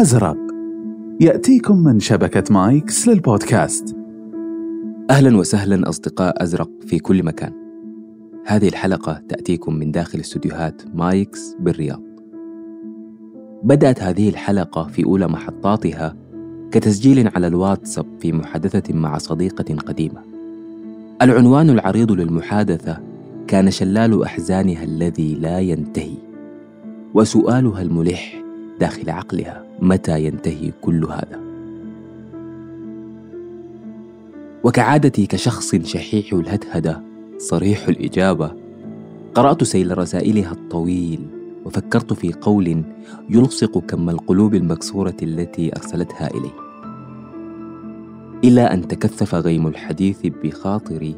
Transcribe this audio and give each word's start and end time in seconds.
أزرق. 0.00 0.36
يأتيكم 1.20 1.76
من 1.76 2.00
شبكة 2.00 2.44
مايكس 2.50 3.08
للبودكاست. 3.08 3.96
أهلا 5.10 5.36
وسهلا 5.36 5.88
أصدقاء 5.88 6.42
أزرق 6.42 6.70
في 6.86 6.98
كل 6.98 7.22
مكان. 7.22 7.52
هذه 8.46 8.68
الحلقة 8.68 9.22
تأتيكم 9.28 9.74
من 9.74 9.90
داخل 9.90 10.20
استديوهات 10.20 10.82
مايكس 10.94 11.56
بالرياض. 11.60 12.02
بدأت 13.62 14.02
هذه 14.02 14.28
الحلقة 14.28 14.82
في 14.82 15.04
أولى 15.04 15.28
محطاتها 15.28 16.16
كتسجيل 16.70 17.28
على 17.28 17.46
الواتساب 17.46 18.06
في 18.20 18.32
محادثة 18.32 18.94
مع 18.94 19.18
صديقة 19.18 19.74
قديمة. 19.74 20.22
العنوان 21.22 21.70
العريض 21.70 22.12
للمحادثة 22.12 22.98
كان 23.46 23.70
شلال 23.70 24.22
أحزانها 24.22 24.84
الذي 24.84 25.34
لا 25.34 25.58
ينتهي 25.58 26.18
وسؤالها 27.14 27.82
الملح 27.82 28.42
داخل 28.80 29.10
عقلها. 29.10 29.67
متى 29.82 30.24
ينتهي 30.24 30.72
كل 30.80 31.04
هذا؟ 31.04 31.40
وكعادتي 34.64 35.26
كشخص 35.26 35.74
شحيح 35.74 36.32
الهدهده 36.32 37.00
صريح 37.38 37.88
الإجابة. 37.88 38.52
قرأت 39.34 39.64
سيل 39.64 39.98
رسائلها 39.98 40.52
الطويل 40.52 41.26
وفكرت 41.64 42.12
في 42.12 42.32
قول 42.32 42.82
يلصق 43.30 43.78
كم 43.78 44.10
القلوب 44.10 44.54
المكسورة 44.54 45.16
التي 45.22 45.76
أرسلتها 45.76 46.30
الي 46.30 46.50
إلى 48.44 48.60
أن 48.60 48.88
تكثف 48.88 49.34
غيم 49.34 49.66
الحديث 49.66 50.26
بخاطري 50.26 51.14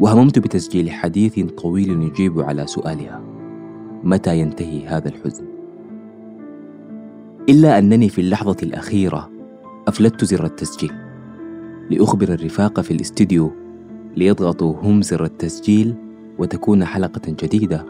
وهممت 0.00 0.38
بتسجيل 0.38 0.90
حديث 0.90 1.40
طويل 1.40 2.02
يجيب 2.02 2.40
على 2.40 2.66
سؤالها. 2.66 3.20
متى 4.04 4.38
ينتهي 4.38 4.86
هذا 4.86 5.08
الحزن؟ 5.08 5.53
إلا 7.48 7.78
أنني 7.78 8.08
في 8.08 8.20
اللحظة 8.20 8.56
الأخيرة 8.62 9.30
أفلتت 9.88 10.24
زر 10.24 10.44
التسجيل 10.44 10.92
لأخبر 11.90 12.28
الرفاق 12.28 12.80
في 12.80 12.90
الاستديو 12.90 13.52
ليضغطوا 14.16 14.74
هم 14.82 15.02
زر 15.02 15.24
التسجيل 15.24 15.94
وتكون 16.38 16.84
حلقة 16.84 17.22
جديدة 17.42 17.84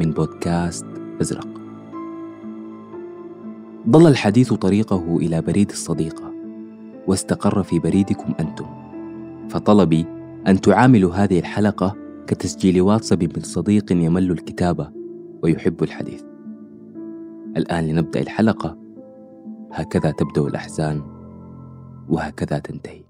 من 0.00 0.10
بودكاست 0.10 0.86
أزرق. 1.20 1.48
ضل 3.88 4.06
الحديث 4.06 4.52
طريقه 4.52 5.16
إلى 5.16 5.42
بريد 5.42 5.70
الصديقة 5.70 6.32
واستقر 7.06 7.62
في 7.62 7.78
بريدكم 7.78 8.34
أنتم. 8.40 8.66
فطلبي 9.48 10.06
أن 10.46 10.60
تعاملوا 10.60 11.14
هذه 11.14 11.38
الحلقة 11.38 11.96
كتسجيل 12.26 12.80
واتساب 12.80 13.22
من 13.22 13.42
صديق 13.42 13.92
يمل 13.92 14.30
الكتابة 14.30 14.90
ويحب 15.42 15.82
الحديث. 15.82 16.22
الآن 17.56 17.88
لنبدأ 17.88 18.20
الحلقة 18.20 18.87
هكذا 19.78 20.10
تبدأ 20.10 20.42
الأحزان 20.42 21.02
وهكذا 22.08 22.58
تنتهي. 22.58 23.04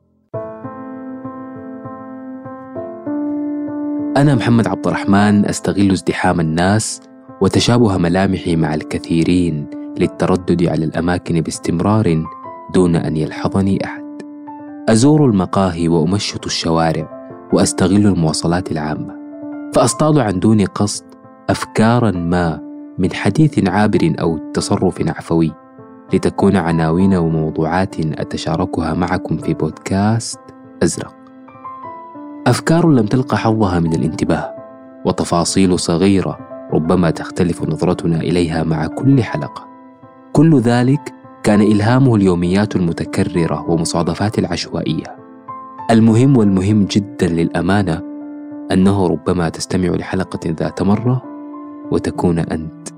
أنا 4.17 4.35
محمد 4.35 4.67
عبد 4.67 4.87
الرحمن 4.87 5.47
أستغل 5.47 5.91
ازدحام 5.91 6.41
الناس 6.41 7.01
وتشابه 7.41 7.99
ملامحي 7.99 8.57
مع 8.57 8.75
الكثيرين 8.75 9.67
للتردد 9.99 10.65
على 10.65 10.85
الأماكن 10.85 11.41
باستمرار 11.41 12.25
دون 12.75 12.97
أن 12.97 13.17
يلحظني 13.17 13.85
أحد. 13.85 14.23
أزور 14.89 15.27
المقاهي 15.27 15.89
وأمشط 15.89 16.47
الشوارع 16.47 17.19
وأستغل 17.53 18.07
المواصلات 18.07 18.73
العامة. 18.73 19.15
فأصطاد 19.75 20.19
عن 20.19 20.41
دون 20.41 20.65
قصد 20.65 21.05
أفكارا 21.51 22.11
ما 22.11 22.61
من 22.99 23.13
حديث 23.13 23.69
عابر 23.69 24.15
أو 24.21 24.39
تصرف 24.53 25.09
عفوي. 25.09 25.68
لتكون 26.13 26.57
عناوين 26.57 27.15
وموضوعات 27.15 28.01
أتشاركها 28.01 28.95
معكم 28.95 29.37
في 29.37 29.55
بودكاست 29.55 30.41
أزرق. 30.83 31.15
أفكار 32.47 32.91
لم 32.91 33.07
تلقى 33.07 33.39
حظها 33.39 33.81
من 33.81 33.95
الانتباه، 33.95 34.55
وتفاصيل 35.05 35.79
صغيرة 35.79 36.39
ربما 36.73 37.11
تختلف 37.11 37.63
نظرتنا 37.63 38.17
إليها 38.21 38.63
مع 38.63 38.87
كل 38.87 39.23
حلقة. 39.23 39.69
كل 40.33 40.61
ذلك 40.61 41.15
كان 41.43 41.61
إلهامه 41.61 42.15
اليوميات 42.15 42.77
المتكررة 42.77 43.71
ومصادفات 43.71 44.39
العشوائية. 44.39 45.17
المهم 45.91 46.37
والمهم 46.37 46.85
جدا 46.85 47.29
للأمانة 47.29 48.03
أنه 48.73 49.07
ربما 49.07 49.49
تستمع 49.49 49.89
لحلقة 49.89 50.41
ذات 50.61 50.83
مرة 50.83 51.23
وتكون 51.91 52.39
أنت 52.39 52.89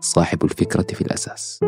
صاحب 0.00 0.44
الفكرة 0.44 0.86
في 0.94 1.00
الأساس. 1.00 1.60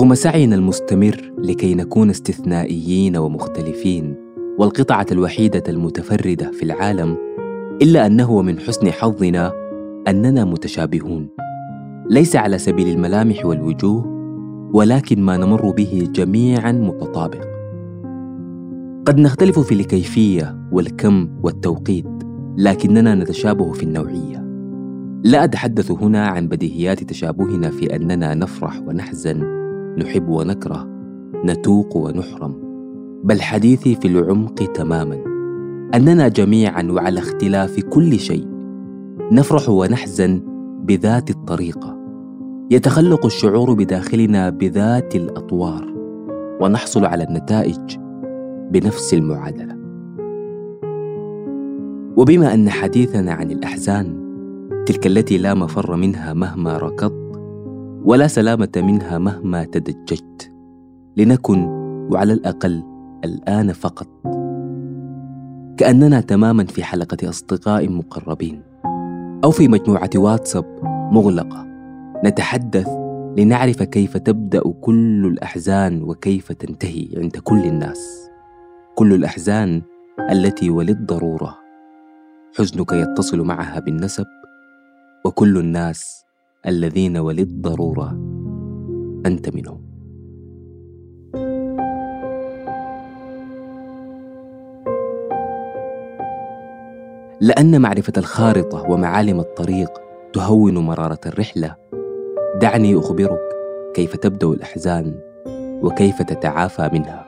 رغم 0.00 0.14
سعينا 0.14 0.56
المستمر 0.56 1.32
لكي 1.38 1.74
نكون 1.74 2.10
استثنائيين 2.10 3.16
ومختلفين 3.16 4.16
والقطعة 4.58 5.06
الوحيدة 5.12 5.62
المتفردة 5.68 6.50
في 6.50 6.62
العالم 6.62 7.16
إلا 7.82 8.06
أنه 8.06 8.42
من 8.42 8.58
حسن 8.58 8.90
حظنا 8.90 9.52
أننا 10.08 10.44
متشابهون. 10.44 11.28
ليس 12.10 12.36
على 12.36 12.58
سبيل 12.58 12.88
الملامح 12.88 13.46
والوجوه 13.46 14.04
ولكن 14.74 15.22
ما 15.22 15.36
نمر 15.36 15.70
به 15.70 16.08
جميعا 16.12 16.72
متطابق. 16.72 17.44
قد 19.06 19.18
نختلف 19.18 19.58
في 19.58 19.74
الكيفية 19.74 20.68
والكم 20.72 21.28
والتوقيت 21.42 22.08
لكننا 22.58 23.14
نتشابه 23.14 23.72
في 23.72 23.82
النوعية. 23.82 24.46
لا 25.24 25.44
أتحدث 25.44 25.90
هنا 25.90 26.26
عن 26.26 26.48
بديهيات 26.48 27.04
تشابهنا 27.04 27.70
في 27.70 27.96
أننا 27.96 28.34
نفرح 28.34 28.80
ونحزن 28.86 29.60
نحب 29.98 30.28
ونكره 30.28 30.86
نتوق 31.44 31.96
ونحرم 31.96 32.54
بل 33.24 33.40
حديثي 33.40 33.94
في 33.94 34.08
العمق 34.08 34.54
تماما 34.54 35.18
أننا 35.94 36.28
جميعا 36.28 36.82
وعلى 36.82 37.18
اختلاف 37.18 37.80
كل 37.80 38.18
شيء 38.18 38.48
نفرح 39.32 39.68
ونحزن 39.68 40.42
بذات 40.84 41.30
الطريقة. 41.30 41.96
يتخلق 42.70 43.26
الشعور 43.26 43.74
بداخلنا 43.74 44.50
بذات 44.50 45.16
الأطوار 45.16 45.94
ونحصل 46.60 47.04
على 47.04 47.24
النتائج 47.24 47.96
بنفس 48.70 49.14
المعادلة. 49.14 49.76
وبما 52.16 52.54
أن 52.54 52.70
حديثنا 52.70 53.32
عن 53.32 53.50
الأحزان 53.50 54.20
تلك 54.86 55.06
التي 55.06 55.38
لا 55.38 55.54
مفر 55.54 55.96
منها 55.96 56.32
مهما 56.32 56.78
ركضت 56.78 57.19
ولا 58.04 58.26
سلامة 58.26 58.72
منها 58.76 59.18
مهما 59.18 59.64
تدججت. 59.64 60.52
لنكن 61.16 61.64
وعلى 62.12 62.32
الأقل 62.32 62.82
الآن 63.24 63.72
فقط. 63.72 64.08
كأننا 65.76 66.20
تماما 66.20 66.64
في 66.64 66.84
حلقة 66.84 67.28
أصدقاء 67.28 67.88
مقربين. 67.88 68.62
أو 69.44 69.50
في 69.50 69.68
مجموعة 69.68 70.10
واتساب 70.16 70.64
مغلقة. 71.12 71.66
نتحدث 72.24 72.88
لنعرف 73.38 73.82
كيف 73.82 74.16
تبدأ 74.16 74.62
كل 74.80 75.26
الأحزان 75.26 76.02
وكيف 76.02 76.52
تنتهي 76.52 77.08
عند 77.16 77.36
كل 77.36 77.64
الناس. 77.64 78.30
كل 78.94 79.14
الأحزان 79.14 79.82
التي 80.30 80.70
وللضرورة. 80.70 81.56
حزنك 82.58 82.92
يتصل 82.92 83.40
معها 83.40 83.80
بالنسب. 83.80 84.26
وكل 85.24 85.58
الناس 85.58 86.24
الذين 86.66 87.16
وللضروره 87.16 88.10
أنت 89.26 89.54
منهم. 89.54 89.80
لأن 97.40 97.80
معرفة 97.80 98.12
الخارطة 98.16 98.90
ومعالم 98.90 99.40
الطريق 99.40 99.90
تهون 100.32 100.78
مرارة 100.78 101.20
الرحلة 101.26 101.76
دعني 102.56 102.98
أخبرك 102.98 103.40
كيف 103.94 104.16
تبدأ 104.16 104.46
الأحزان 104.46 105.14
وكيف 105.82 106.22
تتعافى 106.22 106.90
منها. 106.92 107.26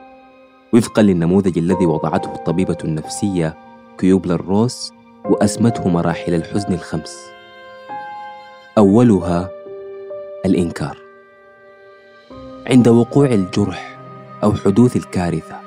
وفقا 0.73 1.01
للنموذج 1.01 1.57
الذي 1.57 1.85
وضعته 1.85 2.35
الطبيبة 2.35 2.77
النفسية 2.83 3.57
كيوبلا 3.97 4.35
روس 4.35 4.91
وأسمته 5.29 5.89
مراحل 5.89 6.33
الحزن 6.33 6.73
الخمس. 6.73 7.32
أولها 8.77 9.49
الإنكار. 10.45 10.97
عند 12.67 12.87
وقوع 12.87 13.25
الجرح 13.27 13.99
أو 14.43 14.53
حدوث 14.53 14.95
الكارثة 14.95 15.59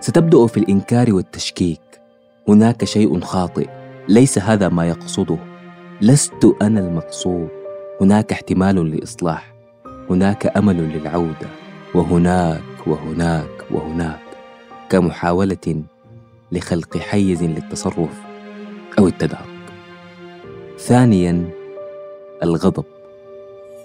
ستبدأ 0.00 0.46
في 0.46 0.56
الإنكار 0.56 1.14
والتشكيك. 1.14 1.80
هناك 2.48 2.84
شيء 2.84 3.20
خاطئ 3.20 3.68
ليس 4.08 4.38
هذا 4.38 4.68
ما 4.68 4.88
يقصده. 4.88 5.38
لست 6.00 6.54
أنا 6.62 6.80
المقصود. 6.80 7.48
هناك 8.00 8.32
احتمال 8.32 8.96
لإصلاح. 8.96 9.54
هناك 10.10 10.56
أمل 10.56 10.76
للعودة. 10.76 11.48
وهناك 11.94 12.86
وهناك 12.86 13.64
وهناك. 13.70 14.20
كمحاولة 14.88 15.82
لخلق 16.52 16.96
حيز 16.98 17.42
للتصرف 17.42 18.20
أو 18.98 19.06
التدارك. 19.06 19.56
ثانيا 20.78 21.55
الغضب. 22.42 22.84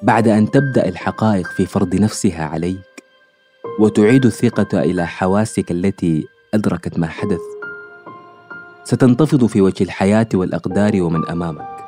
بعد 0.04 0.28
أن 0.28 0.52
تبدأ 0.52 0.90
الحقائق 0.90 1.48
في 1.48 1.66
فرض 1.66 1.96
نفسها 1.96 2.46
عليك 2.46 3.04
وتعيد 3.80 4.26
الثقة 4.26 4.80
إلى 4.80 5.08
حواسك 5.08 5.72
التي 5.72 6.28
أدركت 6.54 7.00
ما 7.00 7.08
حدث 7.08 7.42
ستنتفض 8.84 9.46
في 9.46 9.62
وجه 9.62 9.84
الحياة 9.84 10.28
والأقدار 10.34 11.02
ومن 11.02 11.30
أمامك. 11.30 11.86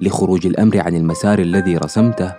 لخروج 0.00 0.46
الأمر 0.46 0.80
عن 0.80 0.96
المسار 0.96 1.38
الذي 1.38 1.76
رسمته 1.76 2.34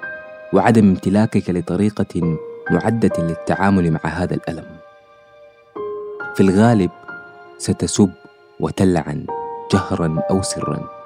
وعدم 0.54 0.90
امتلاكك 0.90 1.50
لطريقة 1.50 2.38
معدة 2.72 3.12
للتعامل 3.20 3.92
مع 3.92 4.00
هذا 4.04 4.34
الألم. 4.34 4.78
في 6.36 6.42
الغالب 6.42 6.92
ستسب 7.58 8.12
وتلعن 8.60 9.26
جهرا 9.74 10.22
أو 10.32 10.42
سرا. 10.42 10.97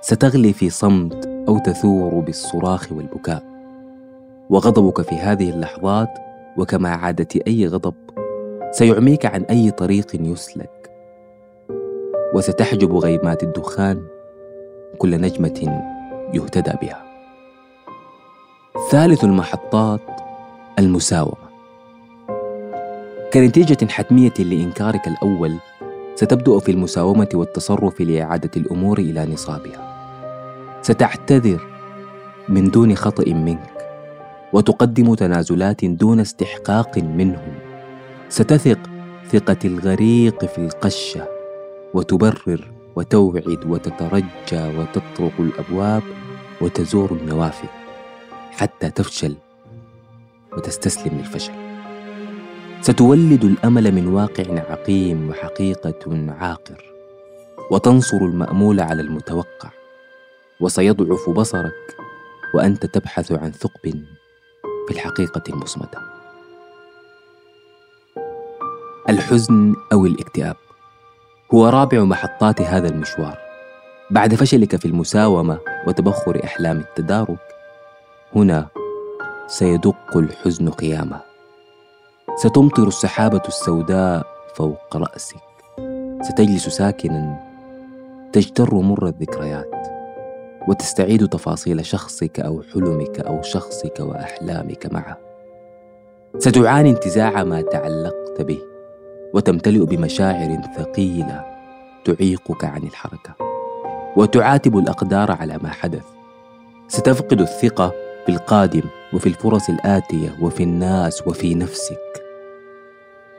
ستغلي 0.00 0.52
في 0.52 0.70
صمت 0.70 1.26
أو 1.48 1.58
تثور 1.58 2.14
بالصراخ 2.14 2.92
والبكاء. 2.92 3.42
وغضبك 4.50 5.00
في 5.02 5.14
هذه 5.14 5.50
اللحظات 5.50 6.18
وكما 6.56 6.88
عادة 6.88 7.28
أي 7.46 7.66
غضب 7.66 7.94
سيعميك 8.70 9.26
عن 9.26 9.42
أي 9.42 9.70
طريق 9.70 10.06
يسلك. 10.14 10.90
وستحجب 12.34 12.94
غيمات 12.94 13.42
الدخان 13.42 14.02
كل 14.98 15.20
نجمة 15.20 15.82
يهتدى 16.34 16.72
بها. 16.82 17.02
ثالث 18.90 19.24
المحطات 19.24 20.00
المساومة. 20.78 21.46
كنتيجة 23.32 23.86
حتمية 23.90 24.34
لإنكارك 24.38 25.08
الأول 25.08 25.56
ستبدأ 26.16 26.58
في 26.58 26.70
المساومة 26.72 27.28
والتصرف 27.34 28.00
لإعادة 28.00 28.50
الأمور 28.56 28.98
إلى 28.98 29.26
نصابها. 29.26 29.82
ستعتذر 30.82 31.60
من 32.48 32.70
دون 32.70 32.94
خطأ 32.94 33.30
منك 33.32 33.76
وتقدم 34.52 35.14
تنازلات 35.14 35.84
دون 35.84 36.20
استحقاق 36.20 36.98
منهم. 36.98 37.54
ستثق 38.28 38.78
ثقة 39.32 39.56
الغريق 39.64 40.44
في 40.44 40.58
القشة 40.58 41.28
وتبرر 41.94 42.70
وتوعد 42.96 43.60
وتترجى 43.66 44.78
وتطرق 44.78 45.32
الأبواب 45.38 46.02
وتزور 46.60 47.12
النوافذ 47.12 47.68
حتى 48.50 48.90
تفشل 48.90 49.34
وتستسلم 50.52 51.18
للفشل. 51.18 51.65
ستولد 52.80 53.44
الأمل 53.44 53.92
من 53.92 54.06
واقع 54.08 54.44
عقيم 54.70 55.30
وحقيقة 55.30 56.32
عاقر 56.40 56.84
وتنصر 57.70 58.16
المأمول 58.16 58.80
على 58.80 59.02
المتوقع 59.02 59.70
وسيضعف 60.60 61.30
بصرك 61.30 61.96
وأنت 62.54 62.86
تبحث 62.86 63.32
عن 63.32 63.52
ثقب 63.52 64.04
في 64.88 64.94
الحقيقة 64.94 65.42
المصمتة. 65.48 65.98
الحزن 69.08 69.74
أو 69.92 70.06
الاكتئاب 70.06 70.56
هو 71.54 71.68
رابع 71.68 72.04
محطات 72.04 72.60
هذا 72.60 72.88
المشوار. 72.88 73.38
بعد 74.10 74.34
فشلك 74.34 74.76
في 74.76 74.84
المساومة 74.84 75.58
وتبخر 75.86 76.44
إحلام 76.44 76.78
التدارك 76.78 77.38
هنا 78.34 78.68
سيدق 79.46 80.16
الحزن 80.16 80.70
قيامه. 80.70 81.25
ستمطر 82.36 82.88
السحابة 82.88 83.42
السوداء 83.48 84.26
فوق 84.54 84.96
رأسك. 84.96 85.36
ستجلس 86.22 86.68
ساكنا 86.68 87.40
تجتر 88.32 88.74
مر 88.74 89.06
الذكريات 89.06 89.70
وتستعيد 90.68 91.28
تفاصيل 91.28 91.86
شخصك 91.86 92.40
أو 92.40 92.62
حلمك 92.62 93.20
أو 93.20 93.42
شخصك 93.42 94.00
وأحلامك 94.00 94.92
معه 94.92 95.18
ستعاني 96.38 96.90
انتزاع 96.90 97.44
ما 97.44 97.60
تعلقت 97.60 98.40
به 98.42 98.58
وتمتلئ 99.34 99.84
بمشاعر 99.84 100.60
ثقيلة 100.76 101.44
تعيقك 102.04 102.64
عن 102.64 102.82
الحركة. 102.82 103.34
وتعاتب 104.16 104.78
الأقدار 104.78 105.32
على 105.32 105.58
ما 105.62 105.70
حدث. 105.70 106.04
ستفقد 106.88 107.40
الثقة 107.40 107.92
في 108.26 108.32
القادم 108.32 108.82
وفي 109.12 109.26
الفرص 109.26 109.68
الآتية 109.68 110.36
وفي 110.42 110.62
الناس 110.62 111.26
وفي 111.26 111.54
نفسك. 111.54 112.25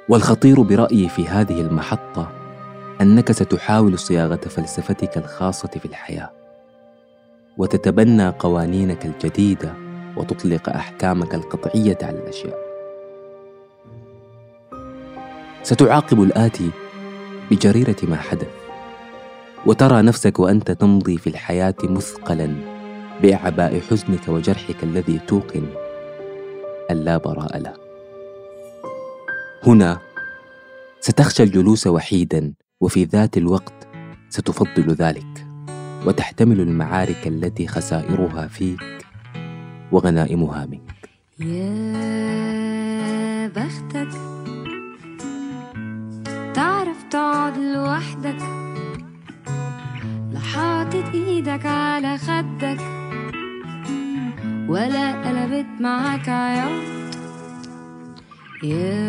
والخطير 0.10 0.62
برأيي 0.62 1.10
في 1.10 1.28
هذه 1.28 1.62
المحطة 1.62 2.32
أنك 3.02 3.32
ستحاول 3.32 4.00
صياغة 4.00 4.36
فلسفتك 4.36 5.18
الخاصة 5.18 5.68
في 5.68 5.86
الحياة 5.86 6.32
وتتبنى 7.58 8.30
قوانينك 8.30 9.06
الجديدة 9.06 9.74
وتطلق 10.18 10.70
أحكامك 10.70 11.36
القطعية 11.36 11.98
على 12.02 12.18
الأشياء. 12.20 12.58
ستعاقب 15.64 16.22
الآتي 16.22 16.70
بجريرة 17.52 17.98
ما 18.04 18.16
حدث 18.16 18.48
وترى 19.66 20.02
نفسك 20.02 20.40
وأنت 20.40 20.72
تمضي 20.72 21.18
في 21.18 21.28
الحياة 21.28 21.76
مثقلا 21.84 22.56
بإعباء 23.22 23.80
حزنك 23.80 24.28
وجرحك 24.28 24.84
الذي 24.84 25.20
توقن 25.28 25.66
ان 26.92 26.98
لا 26.98 27.18
براء 27.18 27.58
له 27.58 27.87
هنا 29.66 30.00
ستخشى 31.00 31.44
الجلوس 31.44 31.88
وحيدا 31.88 32.54
وفي 32.82 33.04
ذات 33.04 33.38
الوقت 33.38 33.88
ستفضل 34.30 34.92
ذلك 34.94 35.48
وتحتمل 36.06 36.62
المعارك 36.62 37.28
التي 37.28 37.68
خسائرها 37.68 38.48
فيك 38.48 38.82
وغنائمها 39.92 40.66
منك. 40.66 41.10
يا 41.40 42.68
بختك 43.48 44.10
تعرف 46.54 47.04
تقعد 47.12 47.58
لوحدك 47.58 48.42
لا 50.32 50.40
حاطط 50.40 51.14
إيدك 51.14 51.66
على 51.66 52.18
خدك 52.18 52.82
ولا 54.70 55.28
قلبت 55.28 55.68
معاك 55.82 56.30
عياط. 56.30 56.84
يا 58.64 59.07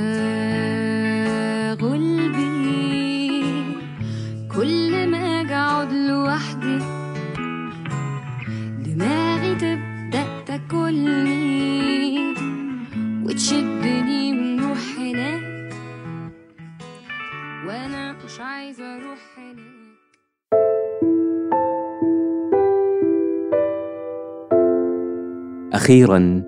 أخيرا 25.88 26.42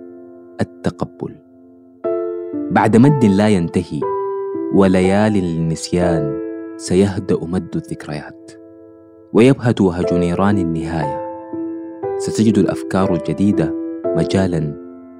التقبل. 0.60 1.36
بعد 2.70 2.96
مد 2.96 3.24
لا 3.24 3.48
ينتهي 3.48 4.00
وليالي 4.74 5.40
للنسيان 5.40 6.38
سيهدأ 6.76 7.38
مد 7.42 7.76
الذكريات. 7.76 8.52
ويبهت 9.32 9.80
وهج 9.80 10.14
نيران 10.14 10.58
النهاية. 10.58 11.20
ستجد 12.18 12.58
الأفكار 12.58 13.14
الجديدة 13.14 13.74
مجالا 14.04 14.74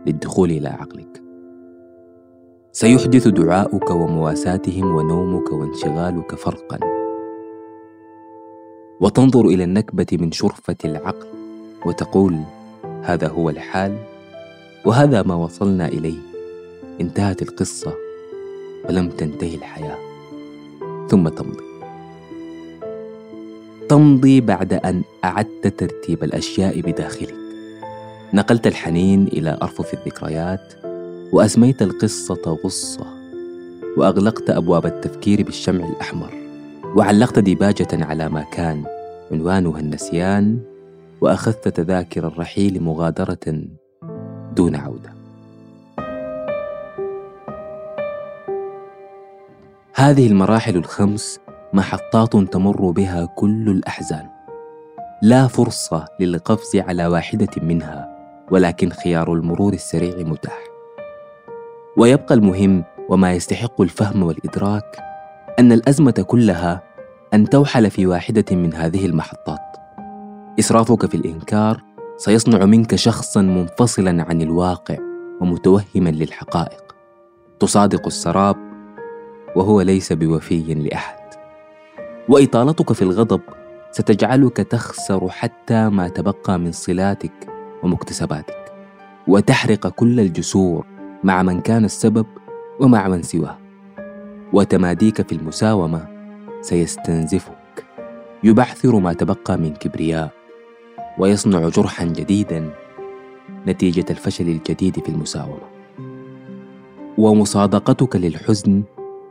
للدخول 0.06 0.50
إلى 0.50 0.68
عقلك. 0.68 1.22
سيحدث 2.72 3.28
دعاؤك 3.28 3.90
ومواساتهم 3.90 4.94
ونومك 4.94 5.52
وانشغالك 5.52 6.34
فرقا. 6.34 6.78
وتنظر 9.00 9.46
إلى 9.46 9.64
النكبة 9.64 10.06
من 10.12 10.32
شرفة 10.32 10.76
العقل 10.84 11.28
وتقول 11.86 12.36
هذا 13.02 13.28
هو 13.28 13.50
الحال؟ 13.50 14.09
وهذا 14.84 15.22
ما 15.22 15.34
وصلنا 15.34 15.88
إليه. 15.88 16.18
انتهت 17.00 17.42
القصة 17.42 17.94
ولم 18.88 19.08
تنتهي 19.08 19.54
الحياة. 19.54 19.98
ثم 21.08 21.28
تمضي. 21.28 21.64
تمضي 23.88 24.40
بعد 24.40 24.72
أن 24.72 25.02
أعدت 25.24 25.66
ترتيب 25.66 26.24
الأشياء 26.24 26.80
بداخلك. 26.80 27.34
نقلت 28.34 28.66
الحنين 28.66 29.26
إلى 29.26 29.58
أرفف 29.62 29.94
الذكريات 29.94 30.74
وأسميت 31.32 31.82
القصة 31.82 32.58
غصة 32.64 33.06
وأغلقت 33.96 34.50
أبواب 34.50 34.86
التفكير 34.86 35.42
بالشمع 35.42 35.88
الأحمر 35.88 36.32
وعلقت 36.96 37.38
ديباجة 37.38 37.88
على 37.92 38.28
ما 38.28 38.42
كان 38.42 38.84
عنوانها 39.32 39.80
النسيان 39.80 40.58
وأخذت 41.20 41.68
تذاكر 41.68 42.26
الرحيل 42.26 42.82
مغادرة 42.82 43.64
دون 44.56 44.76
عودة. 44.76 45.10
هذه 49.94 50.26
المراحل 50.26 50.76
الخمس 50.76 51.40
محطات 51.72 52.36
تمر 52.36 52.90
بها 52.90 53.24
كل 53.24 53.68
الأحزان. 53.68 54.26
لا 55.22 55.46
فرصة 55.46 56.04
للقفز 56.20 56.76
على 56.76 57.06
واحدة 57.06 57.50
منها 57.62 58.08
ولكن 58.50 58.90
خيار 58.90 59.32
المرور 59.32 59.72
السريع 59.72 60.16
متاح. 60.16 60.58
ويبقى 61.96 62.34
المهم 62.34 62.84
وما 63.08 63.32
يستحق 63.32 63.80
الفهم 63.80 64.22
والإدراك 64.22 64.98
أن 65.58 65.72
الأزمة 65.72 66.24
كلها 66.26 66.82
أن 67.34 67.48
توحل 67.48 67.90
في 67.90 68.06
واحدة 68.06 68.56
من 68.56 68.74
هذه 68.74 69.06
المحطات. 69.06 69.76
إسرافك 70.58 71.06
في 71.06 71.16
الإنكار 71.16 71.82
سيصنع 72.20 72.64
منك 72.64 72.94
شخصا 72.94 73.42
منفصلا 73.42 74.22
عن 74.28 74.42
الواقع 74.42 74.96
ومتوهما 75.40 76.08
للحقائق. 76.10 76.96
تصادق 77.60 78.06
السراب 78.06 78.56
وهو 79.56 79.80
ليس 79.80 80.12
بوفي 80.12 80.74
لأحد. 80.74 81.20
وإطالتك 82.28 82.92
في 82.92 83.02
الغضب 83.02 83.40
ستجعلك 83.92 84.56
تخسر 84.56 85.28
حتى 85.28 85.88
ما 85.88 86.08
تبقى 86.08 86.58
من 86.58 86.72
صلاتك 86.72 87.32
ومكتسباتك. 87.82 88.72
وتحرق 89.28 89.88
كل 89.88 90.20
الجسور 90.20 90.86
مع 91.24 91.42
من 91.42 91.60
كان 91.60 91.84
السبب 91.84 92.26
ومع 92.80 93.08
من 93.08 93.22
سواه. 93.22 93.58
وتماديك 94.52 95.28
في 95.28 95.34
المساومة 95.34 96.06
سيستنزفك. 96.60 97.84
يبعثر 98.44 98.98
ما 98.98 99.12
تبقى 99.12 99.58
من 99.58 99.74
كبرياء. 99.74 100.39
ويصنع 101.20 101.68
جرحا 101.68 102.04
جديدا 102.04 102.70
نتيجة 103.66 104.04
الفشل 104.10 104.48
الجديد 104.48 105.00
في 105.00 105.08
المساومة. 105.08 105.68
ومصادقتك 107.18 108.16
للحزن 108.16 108.82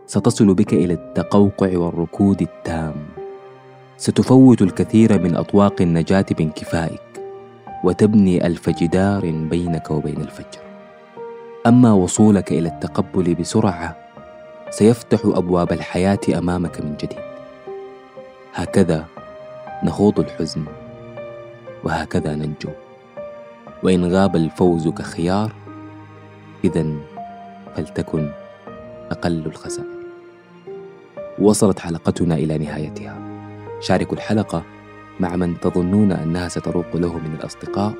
ستصل 0.06 0.54
بك 0.54 0.74
إلى 0.74 0.94
التقوقع 0.94 1.78
والركود 1.78 2.42
التام. 2.42 2.96
ستفوت 3.98 4.62
الكثير 4.62 5.22
من 5.22 5.36
أطواق 5.36 5.82
النجاة 5.82 6.26
بانكفائك 6.38 7.02
وتبني 7.84 8.48
ألف 8.48 8.70
جدار 8.70 9.32
بينك 9.32 9.92
وبين 9.92 10.22
الفجر. 10.22 10.62
أما 11.68 11.94
وصولك 11.94 12.52
إلى 12.52 12.70
التقبل 12.70 13.36
بسرعة 13.36 13.98
سيفتح 14.70 15.20
أبواب 15.26 15.72
الحياة 15.72 16.20
أمامك 16.38 16.82
من 16.82 16.96
جديد. 17.02 17.20
هكذا 18.54 19.06
نخوض 19.84 20.20
الحزن. 20.20 20.66
وهكذا 21.84 22.36
ننجو. 22.36 22.70
وإن 23.84 24.12
غاب 24.12 24.36
الفوز 24.36 24.88
كخيار 24.88 25.52
اذا 26.64 26.86
فلتكن 27.76 28.32
أقل 29.12 29.46
الخسائر. 29.46 30.00
وصلت 31.40 31.80
حلقتنا 31.80 32.36
إلى 32.36 32.58
نهايتها. 32.58 33.18
شاركوا 33.80 34.18
الحلقة 34.18 34.64
مع 35.20 35.36
من 35.36 35.60
تظنون 35.60 36.12
أنها 36.12 36.48
ستروق 36.48 36.96
له 36.96 37.18
من 37.18 37.36
الأصدقاء 37.40 37.94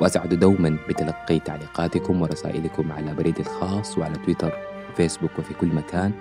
وأسعد 0.00 0.34
دوما 0.34 0.76
بتلقي 0.88 1.38
تعليقاتكم 1.38 2.22
ورسائلكم 2.22 2.92
على 2.92 3.14
بريدي 3.14 3.40
الخاص 3.40 3.98
وعلى 3.98 4.18
تويتر 4.18 4.52
وفيسبوك 4.90 5.30
وفي 5.38 5.54
كل 5.54 5.66
مكان 5.66 6.12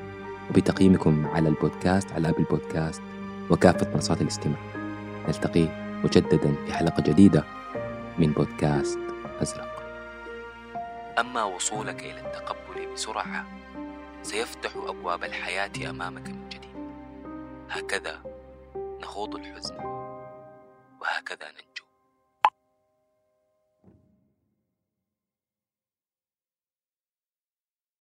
وبتقييمكم 0.49 1.27
على 1.27 1.49
البودكاست 1.49 2.11
على 2.11 2.29
أبل 2.29 2.43
بودكاست 2.43 3.01
وكافة 3.49 3.87
منصات 3.93 4.21
الاستماع. 4.21 4.59
نلتقي 5.27 5.86
مجددا 6.03 6.55
في 6.65 6.73
حلقة 6.73 7.03
جديدة 7.03 7.43
من 8.17 8.31
بودكاست 8.31 8.99
أزرق. 9.41 9.83
أما 11.19 11.43
وصولك 11.43 12.03
إلى 12.03 12.19
التقبل 12.19 12.93
بسرعة 12.93 13.45
سيفتح 14.23 14.75
أبواب 14.75 15.23
الحياة 15.23 15.89
أمامك 15.89 16.29
من 16.29 16.49
جديد. 16.49 16.75
هكذا 17.69 18.21
نخوض 19.01 19.35
الحزن 19.35 19.75
وهكذا 21.01 21.47
ننجو 21.51 21.66